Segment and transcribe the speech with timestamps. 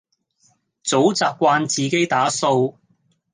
[0.83, 2.73] 早習慣自己打掃